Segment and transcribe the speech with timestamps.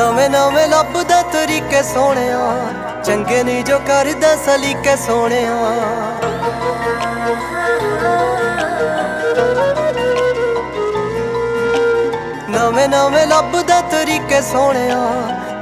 [0.00, 2.38] ਨਵੇਂ ਨਵੇਂ ਲੱਭਦਾ ਤਰੀਕੇ ਸੋਹਣਿਆ।
[3.04, 5.56] ਚੰਗੇ ਨਹੀਂ ਜੋ ਕਰਦਾ, ਸਲੀਕੇ ਸੋਹਣਿਆ।
[12.50, 15.02] ਨਵੇਂ ਨਵੇਂ ਲੱਭਦਾ ਤਰੀਕੇ ਸੋਹਣਿਆ।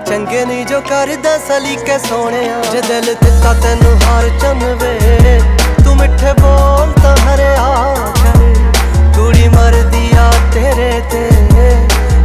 [0.06, 5.40] ਚੰਗੇ ਨਹੀਂ ਜੋ ਕਰਦਾ, ਸਲੀਕੇ ਸੋਹਣਿਆ। ਜੇ ਦਿਲ ਦਿੱਤਾ ਤੈਨੂੰ ਹਾਰ ਚੰਨਵੇ
[5.84, 8.38] ਤੂੰ ਮਿੱਠੇ ਬੋਲ ਤਾਂ ਹਰਿਆ ਕਰ।
[9.16, 11.28] ਕੁੜੀ ਮਰਦੀ ਆ ਤੇਰੇ ਤੇ,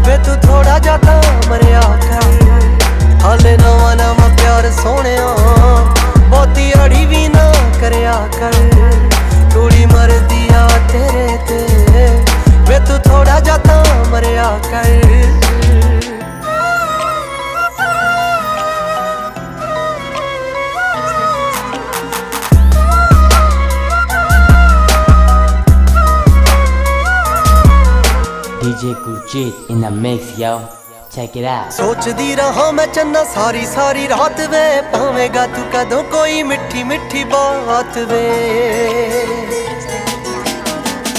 [0.07, 2.23] ਵੇ ਤੂੰ ਥੋੜਾ ਜਿਹਾ ਤਾਂ ਮਰਿਆ ਕਰ
[3.23, 5.35] ਹਾਲੇ ਨਵਾਂ ਨਵਾਂ ਪਿਆਰ ਸੋਹਣਿਆ।
[6.19, 8.53] ਬਹੁਤੀ ਅੜੀ ਵੀ ਨਾ ਕਰਿਆ ਕਰ।
[9.53, 11.67] ਕੁੜੀ ਮਰਦੀ ਆ ਤੇਰੇ ਤੇ।
[12.51, 14.85] ਵੇ ਤੂੰ ਥੋੜਾ ਜਿਹਾ ਤਾਂ ਮਰਿਆ ਕਰ।
[28.63, 30.82] DJ Gurjit in the mix, yo.
[31.15, 31.71] Check it out.
[31.73, 37.97] ਸੋਚਦੀ ਰਹਾ ਮੈਂ ਚੰਨਾ, ਸਾਰੀ ਸਾਰੀ ਰਾਤ ਵੇ ਪਾਵੇਂਗਾ ਤੂੰ ਕਦੋਂ ਕੋਈ ਮਿੱਠੀ ਮਿੱਠੀ ਬਾਤ
[38.09, 38.21] ਵੇ।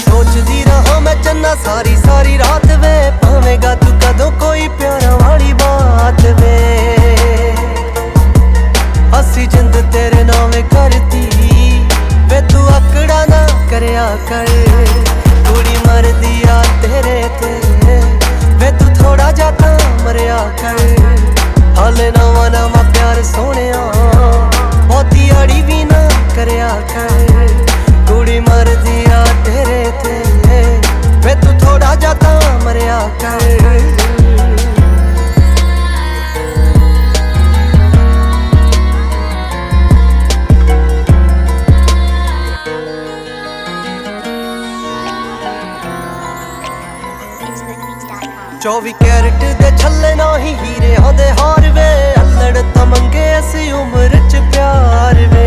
[0.05, 6.25] ਸੋਚਦੀ ਰਹਾ ਮੈਂ ਚੰਨਾ, ਸਾਰੀ ਸਾਰੀ ਰਾਤ ਵੇ ਪਾਵੇਂਗਾ ਤੂੰ ਕਦੋਂ ਕੋਈ ਪਿਆਰਾਂ ਵਾਲੀ ਬਾਤ
[6.41, 6.57] ਵੇ।
[9.19, 11.25] ਅਸੀਂ ਜਿੰਦ ਤੇਰੇ ਨਾਵੇਂ ਕਰਦੀ
[12.29, 14.45] ਵੇ ਤੂੰ ਅਕੜਾ ਨਾ ਕਰਿਆ ਕਰ,
[15.47, 17.53] ਕੁੜੀ ਮਰਦੀ ਆ ਤੇਰੇ ਤੇ।
[20.35, 23.74] ਮਰਿਆ ਕਰ ਹਾਲੇ ਨਵਾਂ ਨਵਾਂ ਪਿਆਰ ਸੋਹਣਿਆ
[48.65, 51.89] 24 ਕੈਰਟ ਦੇ ਛੱਲੇ ਨਹੀਂ ਹੀਰਿਆਂ ਦੇ ਹਾਰ ਵੇ।
[52.21, 55.43] ਅਲੜ ਤਾਂ ਮੰਗੇ ਅਸੀਂ ਉਮਰ ਚ ਪਿਆਰ ਵੇ।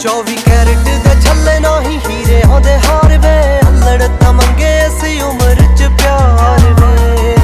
[0.00, 5.90] 24 ਕੈਰਟ ਦੇ ਛੱਲੇ ਨਹੀਂ ਹੀਰਿਆਂ ਦੇ ਹਾਰ ਵੇ। ਅਲੜ ਤਾਂ ਮੰਗੇ ਅਸੀਂ ਉਮਰ ਚ
[6.02, 7.36] ਪਿਆਰ ਵੇ।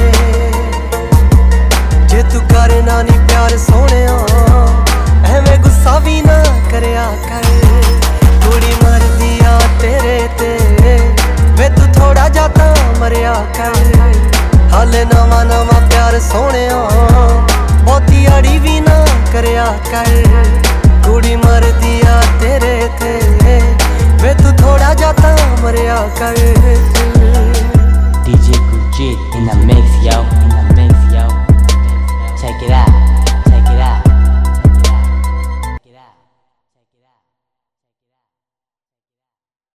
[2.07, 4.17] ਜੇ ਤੂੰ ਕਰਨਾ ਨਹੀਂ ਪਿਆਰ ਸੋਹਣਿਆ,
[5.35, 7.49] ਐਵੇਂ ਗੁੱਸਾ ਵੀ ਨਾ ਕਰਿਆ ਕਰ।
[13.57, 13.99] ਕਰ
[14.73, 16.89] ਹਾਲੇ ਨਵਾਂ ਨਵਾਂ ਪਿਆਰ ਸੋਹਣਿਆ।
[17.83, 20.05] ਬਹੁਤੀ ਅੜੀ ਵੀ ਨਾ ਕਰਿਆ ਕਰ।
[21.05, 23.21] ਕੁੜੀ ਮਰਦੀ ਆ ਤੇਰੇ ਤੇ।
[24.21, 26.33] ਵੇ ਤੂੰ ਥੋੜਾ ਜਿਹਾ ਤਾਂ ਮਰਿਆ ਕਰ।
[28.25, 29.30] DJ Gurjit